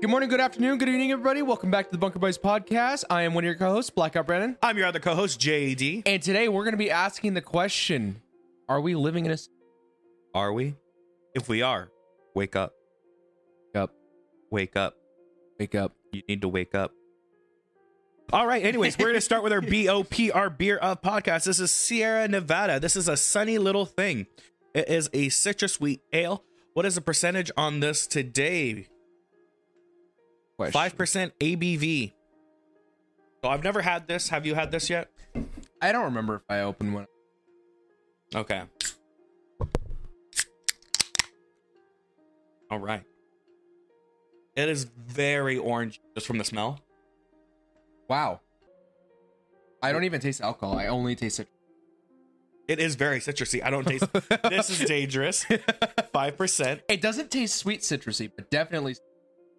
[0.00, 1.42] Good morning, good afternoon, good evening, everybody.
[1.42, 3.04] Welcome back to the Bunker Boys podcast.
[3.10, 6.04] I am one of your co-hosts, Blackout Brannon, I'm your other co-host, JD.
[6.06, 8.22] and today we're going to be asking the question:
[8.68, 9.38] Are we living in a
[10.34, 10.76] Are we?
[11.34, 11.90] If we are,
[12.34, 12.72] wake up.
[13.74, 13.94] Wake up?
[14.50, 14.94] Wake up.
[15.58, 15.92] Wake up!
[16.12, 16.92] You need to wake up.
[18.32, 18.64] All right.
[18.64, 21.44] Anyways, we're gonna start with our BOP, our beer of podcast.
[21.44, 22.78] This is Sierra Nevada.
[22.78, 24.26] This is a sunny little thing.
[24.74, 26.44] It is a citrus sweet ale.
[26.74, 28.86] What is the percentage on this today?
[30.58, 30.72] Question.
[30.72, 32.12] Five percent ABV.
[33.44, 34.30] So I've never had this.
[34.30, 35.08] Have you had this yet?
[35.80, 37.06] I don't remember if I opened one.
[38.34, 38.62] Okay.
[42.72, 43.04] All right.
[44.56, 46.80] It is very orange just from the smell.
[48.08, 48.40] Wow.
[49.80, 50.76] I don't even taste alcohol.
[50.76, 51.46] I only taste it.
[52.66, 53.62] It is very citrusy.
[53.62, 54.04] I don't taste.
[54.50, 55.46] this is dangerous.
[56.12, 56.80] Five percent.
[56.88, 58.96] It doesn't taste sweet citrusy, but definitely.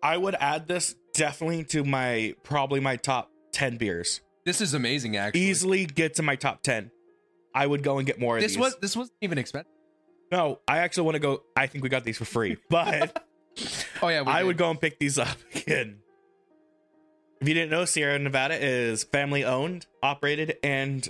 [0.02, 4.22] I would add this definitely to my probably my top ten beers.
[4.45, 5.17] This is amazing.
[5.17, 6.92] Actually, Easily get to my top ten.
[7.53, 8.59] I would go and get more of This these.
[8.59, 9.72] was this wasn't even expensive.
[10.31, 10.59] no.
[10.67, 11.44] I actually want to go.
[11.55, 13.25] I think we got these for free, but
[14.02, 14.45] Oh yeah, we I did.
[14.47, 15.97] would go and pick these up again.
[17.42, 21.08] If you didn't know, Sierra Nevada is family owned, operated, and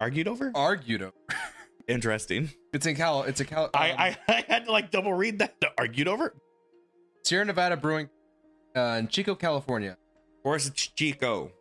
[0.00, 0.52] argued over.
[0.54, 1.02] argued.
[1.02, 1.12] over.
[1.88, 2.50] Interesting.
[2.72, 3.22] It's in Cal.
[3.24, 3.64] It's a Cal.
[3.64, 5.54] um, I, I I had to like double read that.
[5.78, 6.34] Argued over.
[7.24, 8.08] Sierra Nevada Brewing
[8.76, 9.96] uh, in Chico, California.
[10.44, 11.52] Or is it Chico?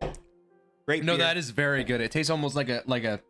[0.00, 0.14] Great.
[0.86, 1.02] Beer.
[1.02, 1.26] No, beer.
[1.26, 2.00] that is very good.
[2.00, 3.20] It tastes almost like a like a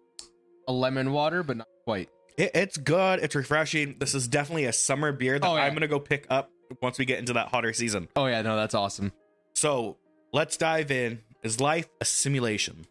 [0.69, 2.09] a lemon water, but not quite.
[2.37, 3.21] It, it's good.
[3.21, 3.97] It's refreshing.
[3.99, 5.63] This is definitely a summer beer that Oh, yeah.
[5.63, 6.51] I'm gonna go pick up
[6.83, 8.09] once we get into that hotter season.
[8.17, 9.13] Oh yeah, no, that's awesome.
[9.55, 9.99] So
[10.33, 11.21] let's dive in.
[11.43, 12.87] Is life a simulation?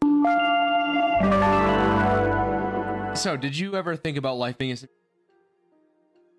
[3.15, 4.89] So, did you ever think about life being a sim-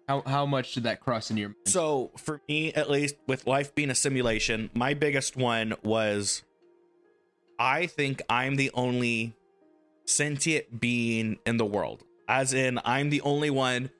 [0.08, 1.58] how how much did that cross in your mind?
[1.66, 6.42] So for me, at least, with life being a simulation, my biggest one was
[7.59, 9.34] I think I'm the only
[10.06, 12.04] sentient being in the world.
[12.28, 13.91] As in, I'm the only one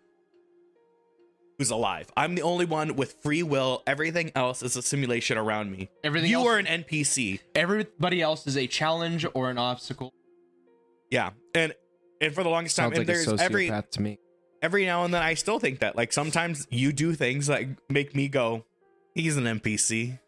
[1.59, 2.11] who's alive.
[2.17, 3.83] I'm the only one with free will.
[3.87, 5.89] Everything else is a simulation around me.
[6.03, 7.41] Everything you else, are an NPC.
[7.55, 10.13] everybody else is a challenge or an obstacle.
[11.11, 11.31] Yeah.
[11.55, 11.75] And
[12.21, 14.19] and for the longest time, Sounds and like a there's every sociopath to me.
[14.65, 15.95] Every now and then I still think that.
[15.95, 18.65] Like sometimes you do things that make me go,
[19.15, 20.19] he's an NPC.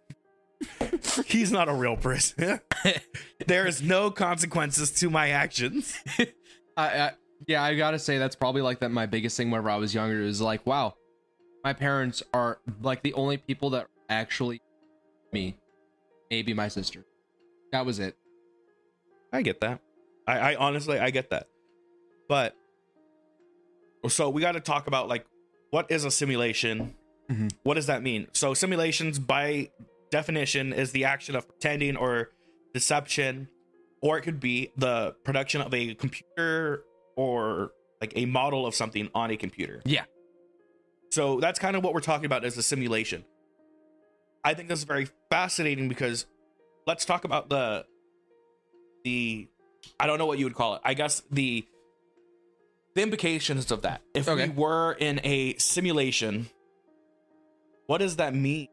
[1.26, 2.60] he's not a real person.
[3.46, 5.98] there is no consequences to my actions.
[6.76, 7.10] I, I
[7.46, 8.90] yeah, I gotta say that's probably like that.
[8.90, 10.94] My biggest thing whenever I was younger is like, wow,
[11.64, 14.60] my parents are like the only people that actually
[15.32, 15.56] me,
[16.30, 17.06] maybe my sister.
[17.72, 18.16] That was it.
[19.32, 19.80] I get that.
[20.26, 21.48] I, I honestly I get that.
[22.28, 22.54] But
[24.08, 25.24] so we got to talk about like
[25.70, 26.94] what is a simulation?
[27.30, 27.52] Mhm.
[27.64, 28.28] What does that mean?
[28.32, 29.70] So simulations by
[30.10, 32.30] definition is the action of pretending or
[32.72, 33.48] deception
[34.00, 36.84] or it could be the production of a computer
[37.16, 39.82] or like a model of something on a computer.
[39.84, 40.04] Yeah.
[41.10, 43.24] So that's kind of what we're talking about as a simulation.
[44.44, 46.26] I think this is very fascinating because
[46.86, 47.84] let's talk about the
[49.04, 49.48] the
[49.98, 50.82] I don't know what you would call it.
[50.84, 51.66] I guess the
[52.96, 54.00] the implications of that.
[54.14, 54.48] If Okay.
[54.48, 56.48] we were in a simulation,
[57.86, 58.68] what does that mean?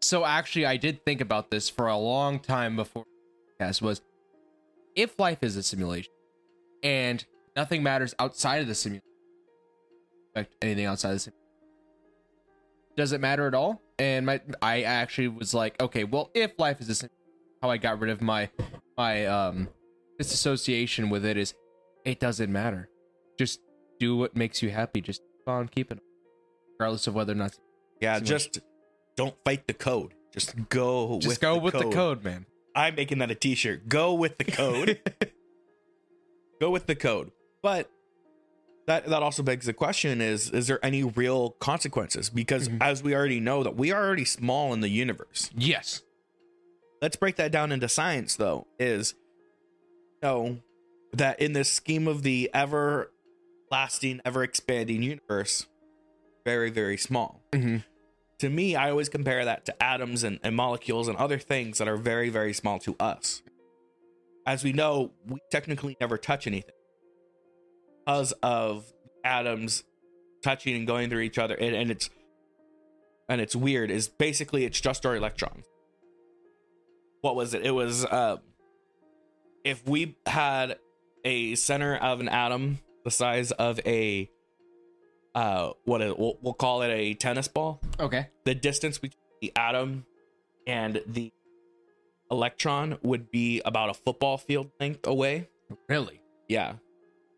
[0.00, 3.04] So actually, I did think about this for a long time before
[3.58, 4.02] podcast was
[4.94, 6.12] if life is a simulation
[6.82, 7.24] and
[7.56, 9.02] nothing matters outside of the simulation,
[10.60, 11.42] anything outside of the simulation,
[12.96, 13.82] does it matter at all?
[13.98, 17.16] And my I actually was like, okay, well, if life is a simulation,
[17.62, 18.50] how I got rid of my
[18.98, 19.68] my um
[20.18, 21.54] disassociation with it is
[22.04, 22.90] it doesn't matter.
[23.38, 23.60] Just
[23.98, 25.00] do what makes you happy.
[25.00, 26.02] Just keep on keeping, it,
[26.78, 27.56] regardless of whether or not.
[28.00, 28.60] Yeah, just
[29.16, 30.12] don't fight the code.
[30.32, 31.82] Just go Just with go the with code.
[31.86, 32.46] the code, man.
[32.74, 33.88] I'm making that a t-shirt.
[33.88, 35.00] Go with the code.
[36.60, 37.30] go with the code.
[37.62, 37.90] But
[38.86, 42.28] that that also begs the question is is there any real consequences?
[42.30, 42.78] Because Mhm.
[42.82, 45.50] as we already know that we are already small in the universe.
[45.56, 46.02] Yes.
[47.00, 48.66] Let's break that down into science though.
[48.78, 49.14] Is
[50.22, 50.58] know
[51.14, 53.10] that in this scheme of the ever
[53.76, 55.66] lasting, ever expanding universe,
[56.46, 57.42] very, very small.
[57.52, 57.84] Mhm.
[58.38, 61.86] To me, I always compare that to atoms and, and molecules and other things that
[61.86, 63.42] are very, very small to us.
[64.46, 66.74] As we know, we technically never touch anything
[67.98, 68.90] because of
[69.24, 69.84] atoms
[70.42, 71.54] touching and going through each other.
[71.54, 72.08] And, and it's
[73.28, 75.66] and it's weird, is basically it's just our electrons.
[77.20, 77.66] What was it?
[77.66, 78.36] It was uh
[79.64, 80.78] if we had
[81.24, 84.28] a center of an atom the size of a
[85.36, 87.80] uh what it, we'll, we'll call it a tennis ball.
[88.00, 88.26] Okay.
[88.44, 90.04] The distance between the atom
[90.66, 91.32] and the
[92.32, 95.48] electron would be about a football field length away.
[95.88, 96.20] Really?
[96.48, 96.74] Yeah.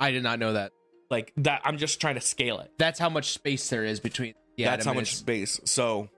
[0.01, 0.73] I did not know that.
[1.11, 2.73] Like that I'm just trying to scale it.
[2.79, 4.33] That's how much space there is between.
[4.57, 5.61] the That's how much its- space.
[5.65, 6.09] So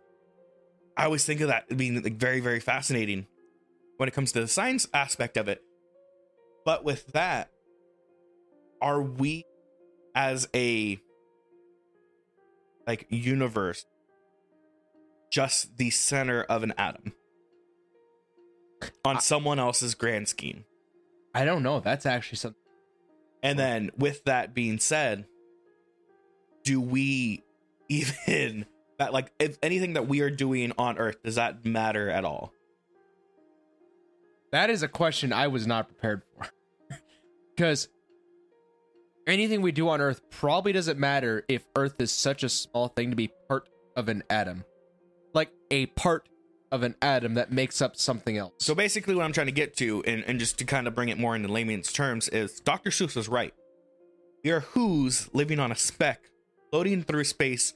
[0.97, 3.27] I always think of that being like very, very fascinating
[3.97, 5.61] when it comes to the science aspect of it.
[6.65, 7.51] But with that,
[8.81, 9.45] are we
[10.15, 10.99] as a
[12.87, 13.87] like universe
[15.31, 17.13] just the center of an atom
[19.05, 20.65] on someone else's grand scheme?
[21.35, 21.81] I don't know.
[21.81, 22.61] That's actually something.
[23.43, 25.27] And then with that being said,
[26.65, 27.45] do we
[27.89, 28.67] even
[28.99, 32.53] that like if anything that we are doing on Earth, does that matter at all?
[34.53, 36.49] That is a question I was not prepared for.
[37.57, 37.89] Because
[39.27, 43.11] anything we do on Earth probably doesn't matter if Earth is such a small thing
[43.11, 44.65] to be part of an atom.
[45.35, 46.29] Like a part
[46.73, 48.55] of an atom that makes up something else.
[48.59, 51.09] So basically what I'm trying to get to, and, and just to kind of bring
[51.09, 52.91] it more into layman's terms, is Dr.
[52.91, 53.55] Seuss was right.
[54.45, 56.31] We are Whos living on a speck,
[56.71, 57.75] floating through space,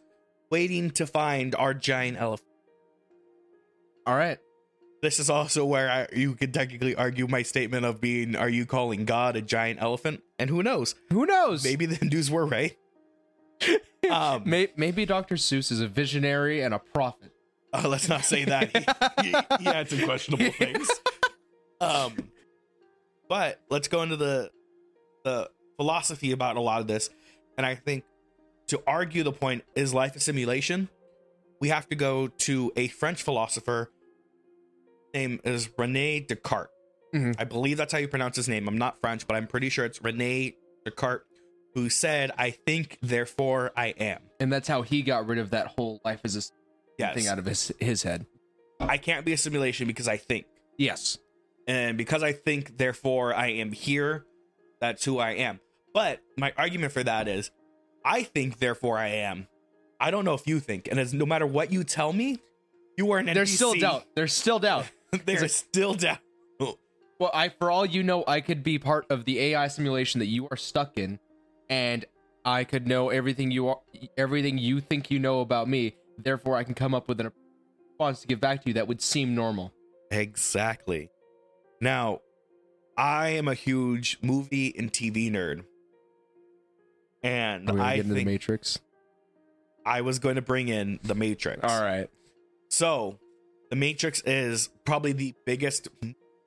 [0.50, 2.49] waiting to find our giant elephant.
[4.06, 4.38] all right.
[5.05, 8.65] This is also where I, you could technically argue my statement of being, are you
[8.65, 10.23] calling God a giant elephant?
[10.39, 10.95] And who knows?
[11.11, 11.62] Who knows?
[11.62, 12.75] Maybe the Hindus were right.
[14.11, 15.35] um, May- maybe Dr.
[15.35, 17.33] Seuss is a visionary and a prophet.
[17.75, 18.75] uh, let's not say that.
[19.23, 20.89] He, he, he had some questionable things.
[21.83, 22.15] Um,
[23.29, 24.51] but let's go into the
[25.25, 27.11] the philosophy about a lot of this.
[27.59, 28.05] And I think
[28.69, 30.89] to argue the point is life a simulation,
[31.61, 33.91] we have to go to a French philosopher.
[35.15, 36.71] Name is Rene Descartes.
[37.15, 37.37] Mhm.
[37.39, 38.67] I believe that's how you pronounce his name.
[38.69, 41.25] I'm not French, but I'm pretty sure it's Rene Descartes,
[41.75, 45.69] who said, "I think, therefore I am." And that's how he got rid of that
[45.69, 46.43] whole life as a
[46.99, 48.27] Yes, thing out of his his head.
[48.81, 50.47] I can't be a simulation because I think.
[50.77, 51.19] Yes.
[51.67, 54.27] and because I think, therefore, I am here.
[54.83, 55.61] That's who I am.
[55.95, 57.51] But my argument for that is,
[58.05, 59.49] I think, therefore, I am.
[59.99, 62.39] I don't know if you think, and as no matter what you tell me,
[62.99, 63.35] you are an NPC.
[63.35, 64.05] There's still doubt.
[64.15, 64.85] There's still doubt.
[65.27, 66.19] There's still doubt.
[67.19, 70.27] Well, I for all you know, I could be part of the AI simulation that
[70.27, 71.21] you are stuck in,
[71.71, 72.05] and
[72.45, 73.81] I could know everything you are,
[74.19, 75.95] everything you think you know about me.
[76.19, 77.31] Therefore, I can come up with an
[77.93, 79.73] response to give back to you that would seem normal.
[80.11, 81.11] Exactly.
[81.81, 82.21] Now,
[82.97, 85.65] I am a huge movie and TV nerd,
[87.23, 88.81] and Are we I get into the think Matrix?
[89.87, 91.61] I was going to bring in the Matrix.
[91.63, 92.09] All right.
[92.71, 93.19] So,
[93.75, 95.88] the Matrix is probably the biggest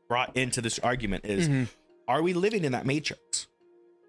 [0.07, 1.68] brought into this argument is Mhm.
[2.07, 3.47] are we living in that matrix?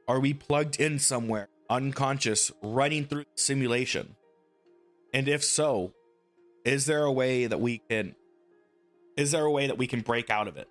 [0.07, 4.15] Are we plugged in somewhere unconscious running through the simulation?
[5.13, 5.95] And if so,
[6.65, 8.15] is there a way that we can
[9.17, 10.69] is there a way that we can break out of it?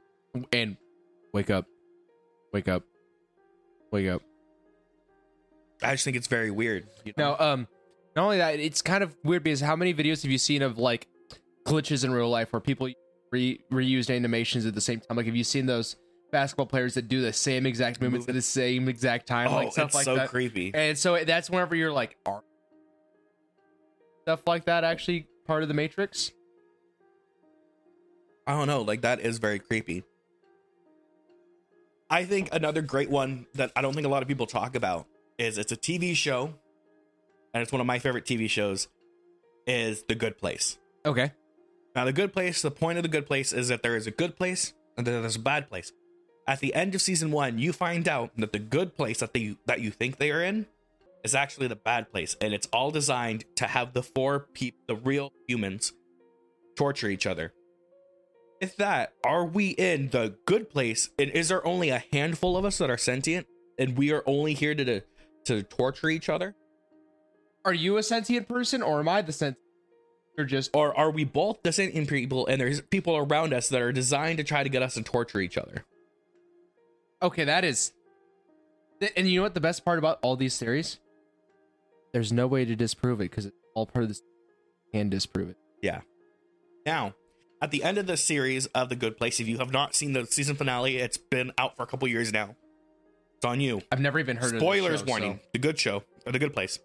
[0.53, 0.77] And
[1.33, 1.65] wake up,
[2.53, 2.83] wake up,
[3.91, 4.21] wake up.
[5.83, 6.87] I just think it's very weird.
[7.03, 7.35] you know?
[7.37, 7.67] Now, um,
[8.15, 10.77] not only that, it's kind of weird because how many videos have you seen of
[10.77, 11.07] like
[11.67, 12.89] glitches in real life where people
[13.31, 15.17] re- reused animations at the same time?
[15.17, 15.97] Like, have you seen those
[16.31, 19.49] basketball players that do the same exact movements at the same exact time?
[19.49, 20.29] oh, like stuff like so that.
[20.29, 20.71] creepy.
[20.73, 22.43] And so that's whenever you're like, are
[24.23, 26.31] stuff like that actually part of the Matrix?
[28.47, 30.03] I don't know, like that is very creepy.
[32.09, 35.07] I think another great one that I don't think a lot of people talk about
[35.37, 36.53] is it's a TV show,
[37.53, 38.87] and it's one of my favorite TV shows.
[39.65, 40.77] Is The Good Place.
[41.05, 41.33] Okay.
[41.97, 42.61] Now, The Good Place.
[42.61, 45.19] The point of The Good Place is that there is a good place and then
[45.19, 45.91] there's a bad place.
[46.45, 49.57] At the end of season one, you find out that the good place that they
[49.65, 50.67] that you think they are in
[51.23, 54.95] is actually the bad place, and it's all designed to have the four people, the
[54.95, 55.91] real humans,
[56.75, 57.51] torture each other.
[58.61, 61.09] If that, are we in the good place?
[61.17, 63.47] And is there only a handful of us that are sentient,
[63.79, 65.01] and we are only here to to,
[65.45, 66.55] to torture each other,
[67.65, 69.66] Are you a sentient person or am I the sentient?
[70.37, 73.81] You're just or are we both the sentient people, and there's people around us that
[73.81, 75.83] are designed to try to get us to torture each other?
[77.23, 77.43] okay.
[77.45, 77.91] That is,
[79.15, 80.99] and you know what the best part about all these theories?
[82.13, 84.21] There's no way to disprove it because it's all part of this.
[84.93, 85.57] Can disprove it.
[85.81, 86.01] Yeah.
[86.85, 87.13] Now,
[87.61, 90.13] at the end of the series of The Good Place, if you have not seen
[90.13, 92.55] the season finale, it's been out for a couple years now.
[93.35, 93.81] It's on you.
[93.91, 95.39] I've never even heard of Spoilers warning.
[95.43, 96.79] so- The Good Show or The Good Place.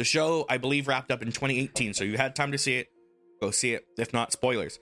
[0.00, 2.88] The show, I believe, wrapped up in 2018, so you had time to see it.
[3.38, 3.84] Go see it.
[3.98, 4.78] If not, spoilers.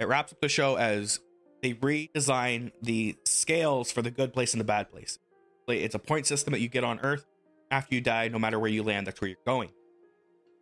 [0.00, 1.20] It wraps up the show as
[1.62, 5.18] they redesign the scales for the good place and the bad place.
[5.68, 7.26] It's a point system that you get on Earth,
[7.70, 9.68] after you die, no matter where you land, that's where you're going.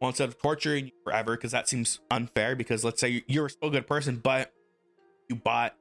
[0.00, 3.68] Well, instead of torturing you forever, because that seems unfair, because let's say you're still
[3.68, 4.52] a good person, but
[5.28, 5.76] you bought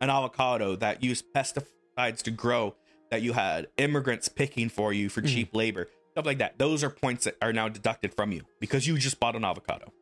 [0.00, 2.76] an avocado that used pesticides to grow,
[3.10, 5.28] that you had immigrants picking for you for Mhm.
[5.34, 6.58] cheap labor, stuff like that.
[6.58, 9.92] Those are points that are now deducted from you because you just bought an avocado.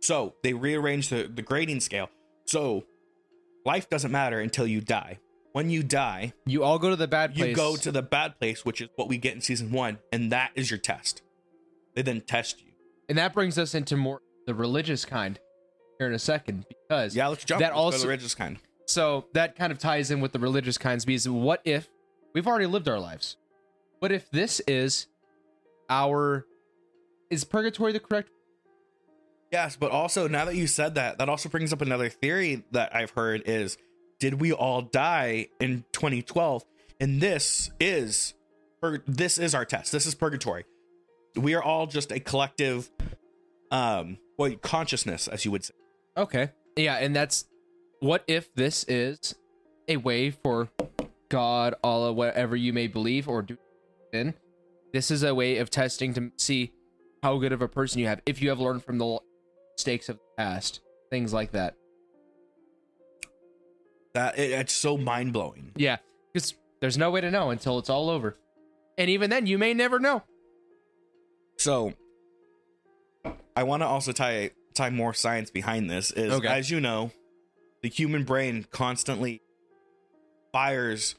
[0.00, 2.08] So they rearrange the, the grading scale.
[2.46, 2.84] So
[3.66, 5.18] life doesn't matter until you die.
[5.52, 7.48] When you die, You all go to the bad place.
[7.50, 10.30] you go to the bad place, which is what we get in season one, and
[10.32, 11.22] that is your test.
[11.94, 12.68] They then test you.
[13.08, 15.38] and that brings us into more the religious kind
[15.98, 17.58] here in a second because Yeah, let's jump.
[17.60, 18.58] That Let's also- the religious kind.
[18.86, 21.88] so that kind of ties in with the religious kinds because what if
[22.32, 23.36] we've already lived our lives
[23.98, 25.06] what if this is
[25.92, 26.46] our
[27.30, 28.30] is purgatory the correct
[29.52, 32.96] Yes, but also now that you said that, that also brings up another theory that
[32.96, 33.76] I've heard is
[34.18, 36.64] did we all die in 2012?
[37.00, 38.32] And this is
[38.80, 39.92] or this is our test.
[39.92, 40.64] This is purgatory.
[41.36, 42.90] We are all just a collective
[43.70, 45.74] um well consciousness, as you would say.
[46.16, 47.44] okay yeah and that's
[48.00, 49.34] what if this is
[49.88, 50.70] a way for
[51.28, 53.56] god allah whatever you may believe or do
[54.12, 54.32] in
[54.92, 56.72] this is a way of testing to see
[57.22, 59.18] how good of a person you have if you have learned from the
[59.76, 60.80] mistakes of the past
[61.10, 61.74] things like that
[64.14, 65.72] That it, it's so mind blowing.
[65.76, 65.96] Yeah,
[66.32, 68.34] because there's no way to know until it's all over.
[68.98, 70.22] And even then, you may never know.
[71.56, 71.94] So
[73.56, 76.48] I want to also tie tie more science behind this is Okay.
[76.48, 77.10] as you know,
[77.82, 79.40] the human brain constantly
[80.52, 81.14] fires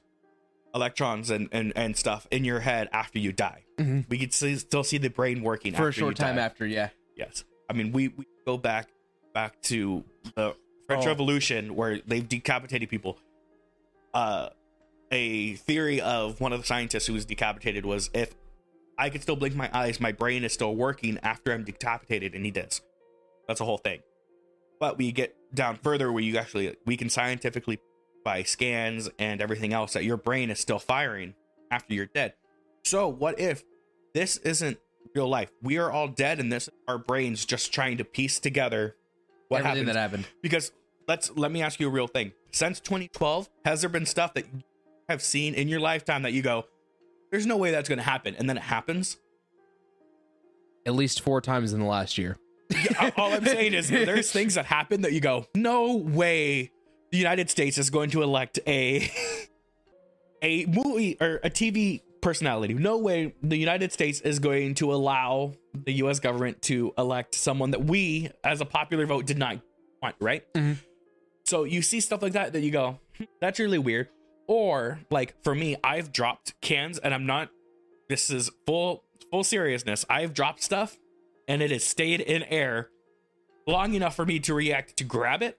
[0.76, 3.63] electrons and, and, and stuff in your head after you die.
[3.78, 4.08] Mhm.
[4.10, 6.42] We can see, still see the brain working For a short time die.
[6.44, 6.90] after, yeah.
[7.16, 7.44] Yes.
[7.70, 8.90] I mean, we, we go back
[9.34, 10.04] back to
[10.36, 10.56] the
[10.88, 11.08] French Oh.
[11.08, 13.18] Revolution where they've decapitated people.
[14.14, 14.50] Uh,
[15.12, 18.36] a theory of one of the scientists who was decapitated was if
[18.98, 22.46] I could still blink my eyes, my brain is still working after I'm decapitated, and
[22.46, 22.82] he does.
[23.48, 24.02] That's a whole thing.
[24.80, 27.80] But we get down further where you actually we can scientifically
[28.24, 31.34] by scans and everything else that your brain is still firing
[31.72, 32.34] after you're dead.
[32.84, 33.64] So what if
[34.14, 34.78] this isn't
[35.16, 35.52] real life?
[35.62, 38.96] We are all dead, and this is our brains just trying to piece together
[39.48, 39.94] what Everything happens.
[39.96, 40.28] that happened.
[40.42, 40.72] because
[41.08, 42.34] let's let me ask you a real thing.
[42.52, 44.62] Since 2012, has there been stuff that you
[45.10, 46.66] have seen in your lifetime that you go,
[47.32, 49.18] "There's no way that's going to happen," and then it happens?
[50.86, 52.38] At least four times in the last year.
[52.70, 56.72] Yeah, all I'm saying is there's things that happen that you go, no way
[57.12, 59.10] the United States is going to elect a
[60.42, 62.74] a movie or a TV personality.
[62.74, 67.72] No way the United States is going to allow the US government to elect someone
[67.72, 69.60] that we as a popular vote did not
[70.02, 70.52] want, right?
[70.54, 70.78] Mhm.
[71.46, 74.10] So you see stuff like that that you go, "Hmm, that's really weird.
[74.48, 77.50] Or like for me, I've dropped cans and I'm not
[78.10, 80.06] this is full full seriousness.
[80.10, 80.98] I've dropped stuff
[81.48, 82.90] and it has stayed in air
[83.68, 85.58] long enough for me to react to grab it.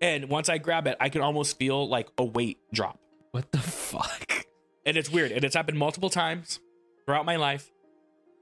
[0.00, 2.98] And once I grab it, I can almost feel like a weight drop.
[3.30, 3.58] What the
[3.90, 4.35] fuck?
[4.86, 5.32] And it's weird.
[5.32, 6.60] And it's happened multiple times
[7.04, 7.70] throughout my life.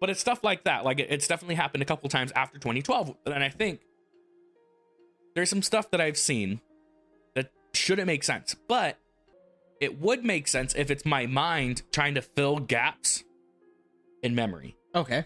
[0.00, 0.84] But it's stuff like that.
[0.84, 3.16] Like it's definitely happened a couple times after 2012.
[3.26, 3.80] And I think
[5.34, 6.60] there's some stuff that I've seen
[7.34, 8.54] that shouldn't make sense.
[8.68, 8.98] But
[9.80, 13.24] it would make sense if it's my mind trying to fill gaps
[14.22, 14.76] in memory.
[14.94, 15.24] Okay.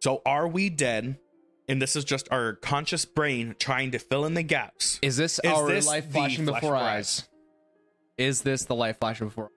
[0.00, 1.18] So are we dead?
[1.68, 4.98] And this is just our conscious brain trying to fill in the gaps.
[5.02, 7.28] Is this Is our this life flashing before our eyes?
[8.18, 9.50] Is this the light flashing before?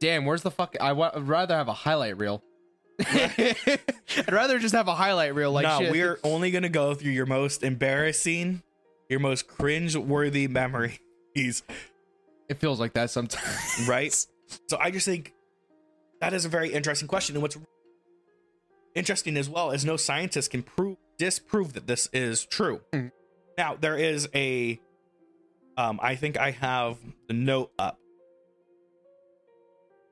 [0.00, 0.76] Damn, where's the fuck?
[0.80, 2.42] I I'd rather have a highlight reel.
[3.00, 5.52] I'd rather just have a highlight reel.
[5.52, 5.90] Like no, shit.
[5.92, 8.62] we're only gonna go through your most embarrassing,
[9.08, 10.98] your most cringe-worthy memories,
[11.34, 13.86] It feels like that sometimes.
[13.88, 14.12] right?
[14.68, 15.34] so I just think
[16.20, 17.36] that is a very interesting question.
[17.36, 17.56] And what's
[18.94, 22.80] interesting as well is no scientist can prove disprove that this is true.
[22.94, 23.12] Mhm.
[23.60, 24.80] Now there is a
[25.76, 26.96] um I think I have
[27.28, 27.98] the note up.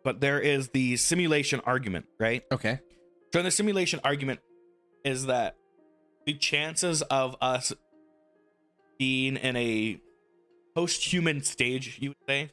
[0.05, 2.45] But there is the simulation argument, right?
[2.53, 2.81] Okay.
[3.33, 4.41] So the simulation argument
[5.03, 5.57] is that
[6.27, 7.73] the chances of us
[8.99, 9.99] being in a
[10.75, 12.51] post-human stage, you would say,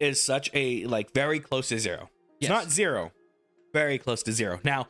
[0.00, 2.10] is such a like very close to zero.
[2.40, 3.12] It's not zero,
[3.72, 4.58] very close to zero.
[4.64, 4.88] Now,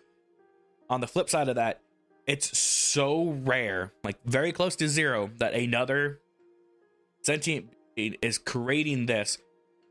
[0.89, 1.83] on the flip side of that,
[2.27, 6.21] it's so rare, like very close to zero, that another
[7.23, 9.39] sentient being is creating this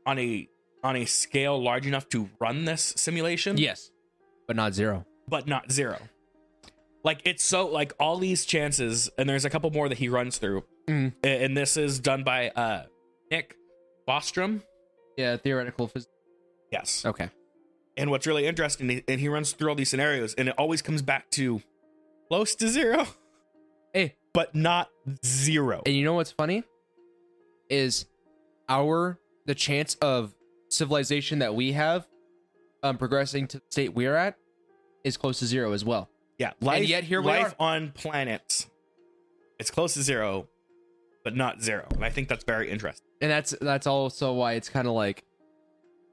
[0.06, 0.48] on a
[0.82, 3.90] on a scale large enough to run this simulation Yes,
[4.46, 5.04] but not zero.
[5.28, 5.98] but not zero.
[7.04, 10.38] Like it's so like all these chances, and there's a couple more that he runs
[10.38, 10.64] through.
[10.88, 12.84] A- and this is done by uh
[13.30, 13.56] Nick
[14.08, 14.62] Bostrom.
[15.16, 16.12] Yeah, theoretical physics.
[16.72, 17.04] Yes.
[17.04, 17.28] Okay.
[17.96, 21.02] And what's really interesting, and he runs through all these scenarios, and it always comes
[21.02, 21.60] back to
[22.30, 23.06] close to zero,
[23.92, 24.88] Hey, but not
[25.24, 25.82] zero.
[25.84, 26.62] and you know what's funny?
[27.68, 28.06] Is
[28.68, 30.32] our the chance of
[30.68, 32.06] civilization that we have
[32.82, 34.36] um progressing to the state we're at
[35.04, 36.08] is close to zero as well.
[36.38, 36.86] Yeah, life.
[36.88, 37.74] yet here we life are.
[37.74, 38.68] on planets,
[39.58, 40.48] it's close to zero,
[41.24, 41.86] but not zero.
[41.94, 43.06] And I think that's very interesting.
[43.20, 45.24] and that's that's also why it's kind of like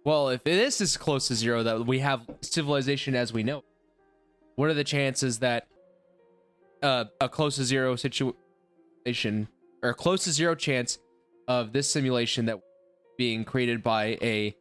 [0.04, 3.64] well if this is close to zero that we have civilization as we know
[4.56, 5.68] what are the chances that
[6.84, 9.48] uh, a close to zero situation
[9.84, 11.00] or close to zero chance
[11.48, 12.60] of this simulation that
[13.18, 14.56] being created by a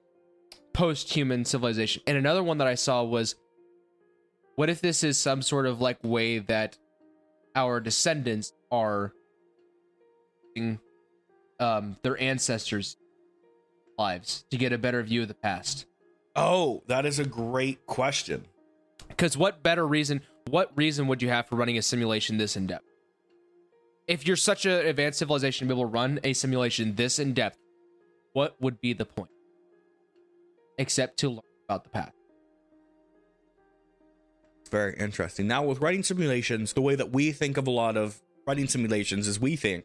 [0.72, 3.34] post-human civilization and another one that i saw was
[4.56, 6.76] what if this is some sort of like way that
[7.54, 9.12] our descendants are
[11.60, 12.96] um their ancestors
[13.98, 15.86] lives to get a better view of the past
[16.38, 18.44] Oh, that is a great question.
[19.08, 22.66] because what better reason what reason would you have for running a simulation this in
[22.66, 22.84] depth
[24.06, 27.32] if you're such an advanced civilization to be able to run a simulation this in
[27.34, 27.58] depth
[28.32, 29.30] what would be the point
[30.78, 32.12] except to learn about the past
[34.60, 35.46] It's very interesting.
[35.46, 39.26] Now, with writing simulations, the way that we think of a lot of writing simulations
[39.28, 39.84] is we think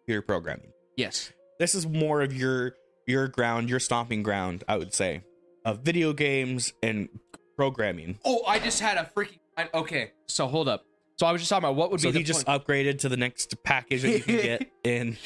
[0.00, 0.72] computer programming.
[0.96, 2.74] yes This is more of your
[3.06, 5.22] your ground, your stomping ground, I would say,
[5.64, 7.08] of video games and
[7.56, 8.18] programming.
[8.24, 9.38] oh i just had a freaking
[9.74, 10.84] okay so hold up
[11.16, 12.66] so i was just talking about what would So be the he just point.
[12.66, 15.16] upgraded to the next package that you can get in.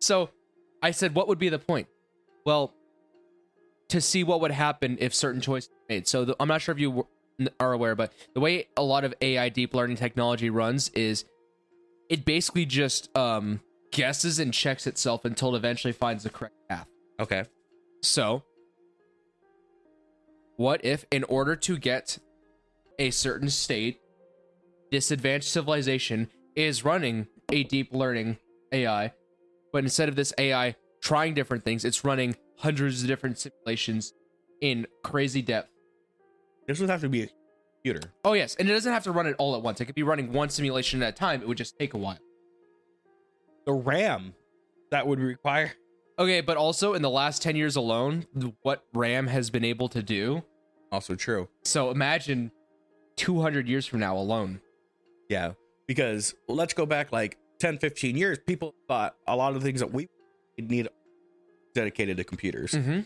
[0.00, 0.28] So
[0.82, 1.86] I said, what would be the point?
[2.44, 2.74] Well,
[3.88, 6.08] to see what would happen if certain choices were made.
[6.08, 7.06] So the, I'm not sure if you were-
[7.60, 11.24] are aware, but the way a lot of AI deep learning technology runs is
[12.10, 13.60] it basically just um,
[13.90, 16.86] guesses and checks itself until it eventually finds the correct path.
[17.20, 17.44] Okay.
[18.02, 18.42] So,
[20.56, 22.18] what if, in order to get
[22.98, 24.00] a certain state,
[24.90, 28.38] this advanced civilization is running a deep learning
[28.72, 29.12] AI,
[29.72, 34.12] but instead of this AI trying different things, it's running hundreds of different simulations
[34.60, 35.70] in crazy depth.
[36.66, 37.28] This would have to be a
[37.82, 38.12] computer.
[38.24, 39.80] Oh, yes, and it doesn't have to run it all at once.
[39.80, 41.42] It could be running one simulation at a time.
[41.42, 42.18] It would just take a while.
[43.66, 44.34] The RAM
[44.90, 45.72] that would require.
[46.18, 48.26] Okay, but also in the last 10 years alone,
[48.62, 50.42] what RAM has been able to do.
[50.92, 51.48] Also true.
[51.64, 52.52] So imagine
[53.16, 54.60] 200 years from now alone.
[55.28, 55.52] Yeah.
[55.86, 58.38] Because well, let's go back like 10, 15 years.
[58.46, 60.08] People thought a lot of the things that we
[60.58, 60.88] need
[61.74, 62.72] dedicated to computers.
[62.72, 63.00] Mm-hmm.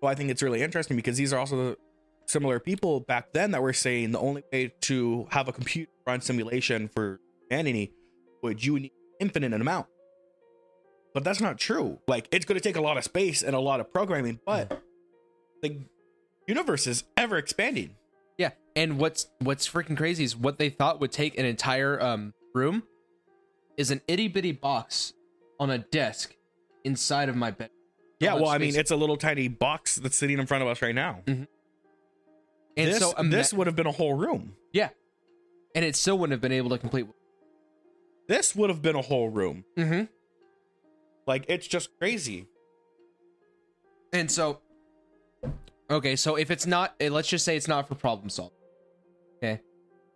[0.00, 1.78] So I think it's really interesting because these are also the
[2.26, 6.20] similar people back then that were saying the only way to have a computer run
[6.20, 7.92] simulation for humanity
[8.42, 9.86] would you need infinite amount.
[11.12, 12.00] But that's not true.
[12.08, 14.82] Like it's going to take a lot of space and a lot of programming, but
[15.62, 15.80] the
[16.46, 17.96] universe is ever expanding.
[18.38, 22.34] Yeah, and what's what's freaking crazy is what they thought would take an entire um
[22.54, 22.82] room
[23.76, 25.12] is an itty bitty box
[25.58, 26.34] on a desk
[26.84, 27.70] inside of my bed.
[28.20, 30.80] Yeah, well, I mean, it's a little tiny box that's sitting in front of us
[30.80, 31.20] right now.
[31.26, 31.46] and
[32.76, 34.54] this, so ima- this would have been a whole room.
[34.72, 34.90] yeah,
[35.74, 37.06] and it still wouldn't have been able to complete.
[38.28, 39.64] This would have been a whole room.
[39.76, 40.04] Mm-hmm.
[41.26, 42.46] Like it's just crazy.
[44.12, 44.60] And so,
[45.94, 48.56] okay, so if it's not, eh, let's just say it's not for problem solving.
[49.42, 49.60] Okay,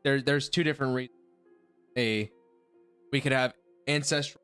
[0.05, 1.17] there there's two different reasons.
[1.97, 2.31] A,
[3.13, 3.55] we could have
[3.87, 4.43] ancestral,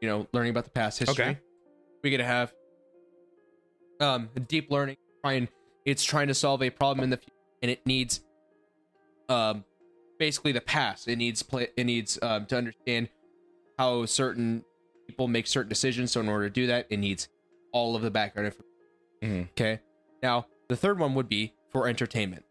[0.00, 1.24] you know, learning about the past history.
[1.24, 1.38] Okay.
[2.02, 2.52] We could have
[4.00, 5.48] um deep learning, trying
[5.84, 8.20] it's trying to solve a problem in the future, and it needs
[9.28, 9.64] um
[10.18, 11.08] basically the past.
[11.08, 11.68] It needs play.
[11.76, 13.08] It needs um to understand
[13.78, 14.64] how certain
[15.06, 16.12] people make certain decisions.
[16.12, 17.28] So in order to do that, it needs
[17.72, 18.70] all of the background information.
[19.22, 19.50] Mhm.
[19.50, 19.80] Okay.
[20.22, 22.44] Now, the third one would be for entertainment.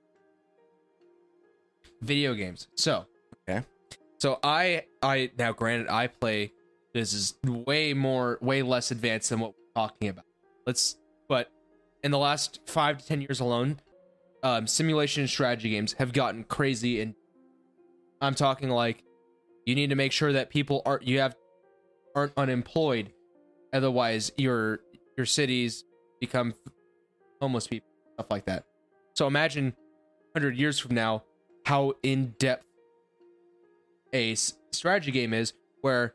[2.02, 2.68] Video games.
[2.76, 3.06] So,
[3.48, 3.66] Okay.
[4.18, 6.54] So I I now granted I play
[6.94, 10.26] this is way more way less advanced than what we're talking about.
[10.66, 10.98] Let's
[11.28, 11.52] but
[12.04, 13.82] in the last 5 to 10 years alone,
[14.42, 17.16] um simulation and strategy games have gotten crazy and
[18.22, 19.04] I'm talking like
[19.66, 21.36] you need to make sure that people aren't you have
[22.16, 23.12] aren't unemployed
[23.74, 24.80] otherwise your
[25.18, 25.84] your cities
[26.22, 26.54] become
[27.42, 28.66] homeless people stuff like that
[29.14, 29.74] so imagine
[30.34, 31.24] 100 years from now
[31.66, 32.66] how in depth
[34.14, 36.14] a strategy game is where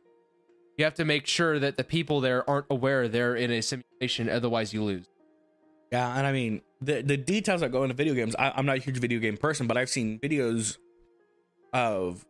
[0.76, 4.28] you have to make sure that the people there aren't aware they're in a simulation
[4.28, 5.06] otherwise you lose
[5.90, 8.37] Yeah, and I mean the the details that go into video games.
[8.38, 10.78] I, I'm not a huge video game person, but I've seen videos
[11.72, 12.24] of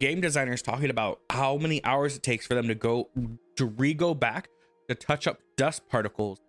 [0.00, 3.08] game designers talking about how many hours it takes for them to go
[3.56, 4.48] to re go back
[4.88, 6.40] to touch up dust particles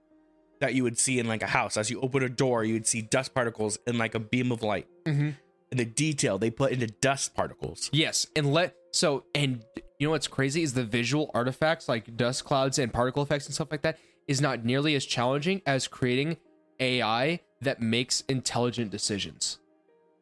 [0.59, 1.77] that you would see in like a house.
[1.77, 4.63] As you open a door, you would see dust particles in like a beam of
[4.63, 4.87] light.
[5.05, 5.29] Mm-hmm.
[5.71, 7.89] And the detail they put into dust particles.
[7.91, 9.63] Yes, and let so and
[9.99, 13.55] you know what's crazy is the visual artifacts like dust clouds and particle effects and
[13.55, 16.37] stuff like that is not nearly as challenging as creating
[16.79, 19.59] AI that makes intelligent decisions.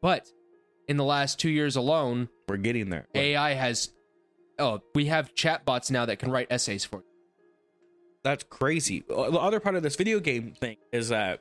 [0.00, 0.28] But
[0.88, 3.06] in the last 2 years alone, We're getting there.
[3.14, 3.90] AI has
[4.58, 7.04] oh, we have chatbots now that can write essays for you.
[8.24, 9.04] That's crazy.
[9.08, 11.40] Uh, The other part of this video game thing is that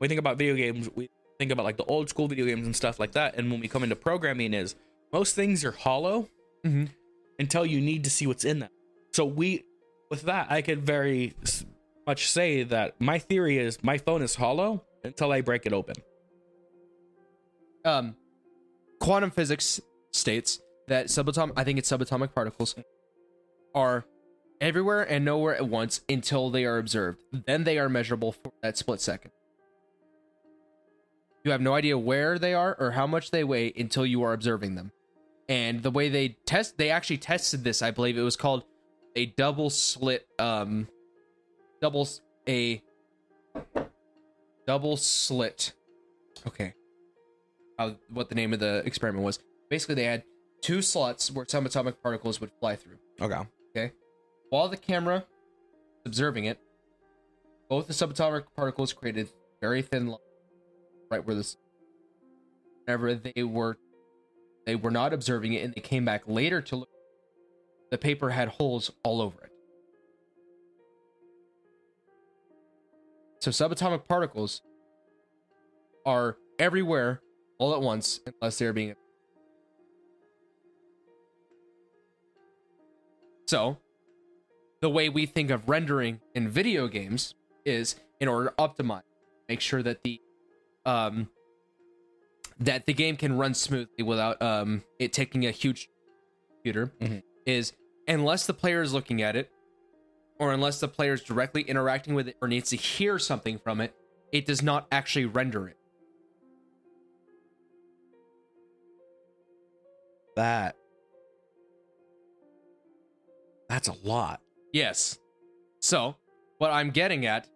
[0.00, 2.74] we think about video games, we think about like the old school video games and
[2.76, 3.36] stuff like that.
[3.36, 4.74] And when we come into programming, is
[5.12, 6.28] most things are hollow
[6.66, 6.90] Mhm.
[7.38, 8.70] until you need to see what's in them.
[9.12, 9.64] So we,
[10.10, 11.34] with that, I could very
[12.06, 15.94] much say that my theory is my phone is hollow until I break it open.
[17.84, 18.14] um,
[19.00, 19.80] quantum physics
[20.12, 22.74] states that subatomic i think it's subatomic particles
[23.74, 24.04] are
[24.60, 28.76] everywhere and nowhere at once until they are observed then they are measurable for that
[28.76, 29.30] split second
[31.44, 34.32] you have no idea where they are or how much they weigh until you are
[34.32, 34.92] observing them
[35.48, 38.64] and the way they test they actually tested this i believe it was called
[39.16, 40.86] a double slit um
[41.80, 42.06] double
[42.48, 42.82] a
[44.66, 45.72] double slit
[46.46, 46.74] okay
[47.80, 49.38] how what the name of the experiment was.
[49.70, 50.22] Basically, they had
[50.60, 52.98] two slots where some atomic particles would fly through.
[53.20, 53.40] Okay.
[53.74, 53.92] Okay,
[54.50, 56.58] while the camera was observing it,
[57.68, 59.28] both the subatomic particles created
[59.60, 60.20] very thin lines
[61.10, 61.56] right where this.
[62.84, 63.76] Whenever they were,
[64.66, 66.88] they were not observing it, and they came back later to look.
[67.90, 69.52] The paper had holes all over it.
[73.40, 74.62] So subatomic particles
[76.04, 77.22] are everywhere
[77.58, 78.94] all at once unless they're being
[83.46, 83.78] so
[84.80, 89.02] the way we think of rendering in video games is in order to optimize
[89.48, 90.20] make sure that the
[90.86, 91.28] um
[92.58, 95.88] that the game can run smoothly without um it taking a huge
[96.54, 97.22] computer Mhm.
[97.46, 97.72] is
[98.08, 99.50] unless the player is looking at it
[100.38, 103.80] or unless the player is directly interacting with it or needs to hear something from
[103.80, 103.94] it
[104.32, 105.76] it does not actually render it
[110.36, 110.76] That.
[113.68, 114.40] That's a lot.
[114.72, 115.18] Yes.
[115.80, 116.16] So,
[116.58, 117.48] what I'm getting at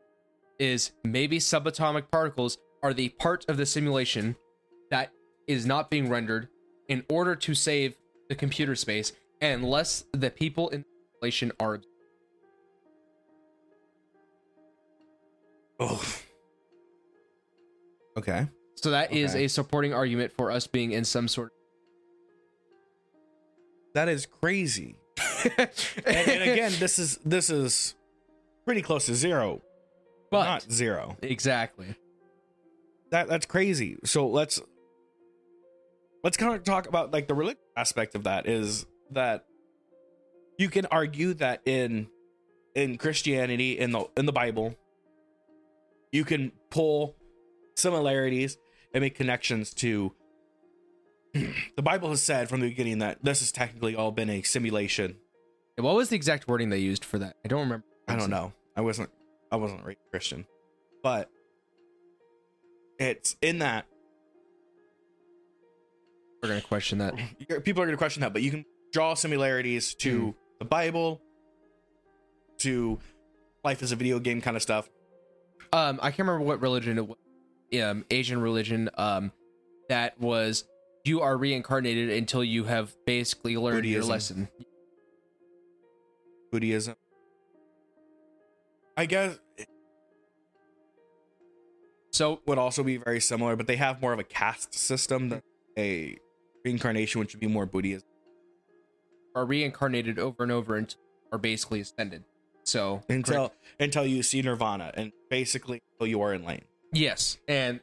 [0.58, 4.36] is maybe subatomic particles are the part of the simulation
[4.90, 5.10] that
[5.46, 6.48] is not being rendered
[6.88, 7.94] in order to save
[8.28, 10.86] the computer space unless the people in the
[11.20, 11.80] simulation are
[15.80, 16.02] Oh.
[18.16, 18.46] Okay.
[18.76, 19.44] so that is Okay.
[19.44, 21.52] a supporting argument for us being in some sort
[23.94, 24.96] That is crazy.
[26.06, 27.94] And, and again, this is this is
[28.64, 29.62] pretty close to zero,
[30.30, 31.16] but not zero.
[31.22, 31.94] exactly
[33.10, 33.98] That that's crazy.
[34.04, 34.60] So let's
[36.22, 39.46] let's kind of talk about like the religious aspect of that is that
[40.58, 42.08] you can argue that in
[42.74, 44.76] in Christianity in the in the Bible
[46.12, 47.16] you can pull
[47.74, 48.56] similarities
[48.92, 50.12] and make connections to
[51.76, 55.16] the Bible has said from the beginning that this has technically all been a simulation.
[55.76, 58.52] What was the exact wording they used for that i don't remember I don't know.
[58.76, 59.08] I wasn't
[59.50, 60.44] I wasn't raised Christian.
[61.02, 61.30] But
[62.98, 63.86] it's in that
[66.42, 67.14] we're gonna question that
[67.64, 70.34] people are going to question that, but you can draw similarities to Mhm.
[70.58, 71.22] the Bible,
[72.58, 72.98] to
[73.64, 74.88] life as a video game kind of stuff.
[75.72, 77.16] um i can't remember what religion it was
[77.82, 79.32] um asian religion um
[79.88, 80.64] that was
[81.04, 84.48] you are reincarnated until you have basically learned your lesson
[86.58, 86.94] Buddhism.
[88.96, 89.40] I guess
[92.12, 95.42] so would also be very similar, but they have more of a caste system than
[95.76, 96.16] a
[96.64, 98.06] reincarnation, which would be more Buddhism.
[99.34, 100.94] are reincarnated over and over and
[101.32, 102.22] are basically ascended
[102.62, 106.68] so Until until you see Nirvana, and basically until you are enlightened.
[106.92, 107.80] yes and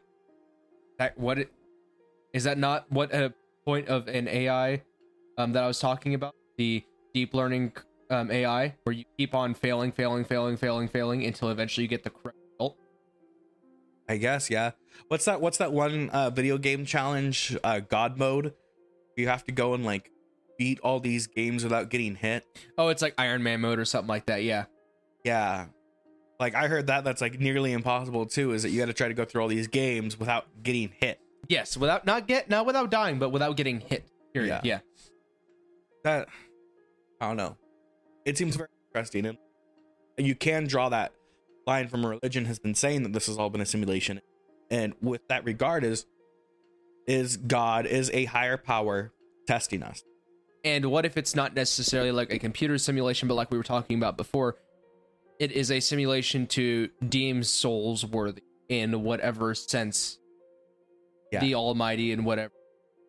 [0.97, 1.51] that what it
[2.33, 3.33] is that not what a
[3.65, 4.81] point of an ai
[5.37, 6.81] um that i was talking about the
[7.13, 7.73] deep learning
[8.11, 12.03] um ai where you keep on failing failing failing failing failing until eventually you get
[12.03, 12.77] the correct result
[14.09, 14.71] I guess, yeah.
[15.07, 15.39] What's that?
[15.39, 17.55] What's that one uh, video game challenge?
[17.63, 18.53] Uh, God mode.
[19.15, 20.11] You have to go and like
[20.57, 22.45] beat all these games without getting hit.
[22.77, 24.65] oh it's like iron man mode or something like that yeah
[25.23, 25.67] Yeah,
[26.41, 28.51] like I heard that that's like nearly impossible too.
[28.51, 31.21] Is that you got to try to go through all these games without getting hit.
[31.47, 34.03] Yes, without not get not without dying, but without getting hit.
[34.33, 34.59] Period.
[34.63, 34.79] Yeah.
[34.79, 34.79] Yeah.
[36.03, 36.27] That
[37.21, 37.55] I don't know.
[38.25, 39.37] It seems very interesting, and
[40.17, 41.13] you can draw that
[41.65, 44.19] line from a religion has been saying that this has all been a simulation
[44.71, 46.05] and with that regard is
[47.07, 49.11] is god is a higher power
[49.47, 50.03] testing us
[50.63, 53.97] And what if it's not necessarily like a computer simulation, but like we were talking
[53.97, 54.57] about before,
[55.39, 60.17] it is a simulation to deem souls worthy in whatever sense
[61.31, 61.41] Yeah.
[61.41, 62.53] the Almighty and whatever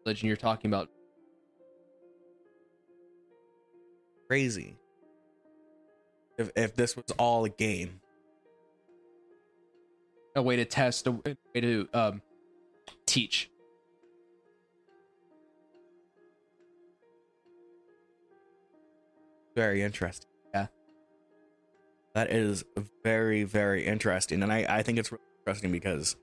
[0.04, 0.88] religion you're talking about.
[4.28, 4.76] crazy
[6.42, 8.00] if if this was all a game
[10.34, 12.22] A way to test, a way to um,
[13.06, 13.48] teach.
[19.54, 20.66] very interesting Yeah.
[22.14, 22.64] that is
[23.04, 26.16] very very interesting and i i think it's really interesting because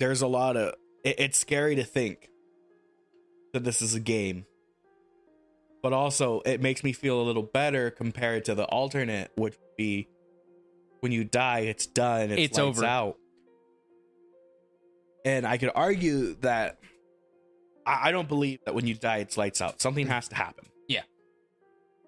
[0.00, 2.28] there's a lot of it, it's scary to think
[3.52, 4.46] that this is a game
[5.84, 9.76] but also it makes me feel a little better compared to the alternate which would
[9.76, 10.08] be
[11.00, 12.84] when you die it's done it's, It's lights over.
[12.86, 13.16] out
[15.26, 16.78] and i could argue that
[17.86, 20.64] I, I don't believe that when you die it's lights out something has to happen
[20.88, 21.02] Yeah.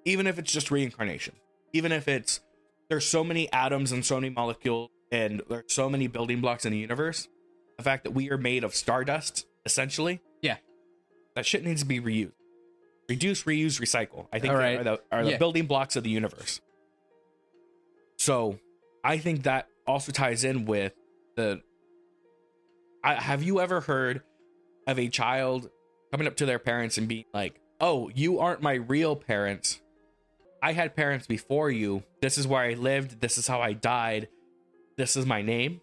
[0.07, 1.35] even if it's just reincarnation
[1.75, 2.41] even if it's
[2.89, 6.73] there's so many atoms and so many molecules and there's so many building blocks in
[6.73, 7.29] the universe
[7.77, 10.57] the fact that we are made of stardust essentially Yeah.
[11.35, 12.33] that shit needs to be reused
[13.09, 14.79] reduce reuse recycle i think right.
[14.81, 15.39] are the, are the Yeah.
[15.39, 16.61] building blocks of the universe.
[18.17, 18.59] So
[19.05, 20.93] i think that also ties in with
[21.37, 21.61] the
[23.05, 24.23] I, have you ever heard
[24.87, 25.71] of a child
[26.11, 29.81] coming up to their parents and being like oh you aren't my real parents.
[30.63, 32.03] I had parents before you.
[32.23, 33.21] This is where i lived.
[33.21, 34.29] This is how i died.
[34.97, 35.81] This is my name